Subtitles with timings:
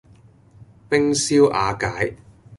[0.89, 2.15] 冰消瓦解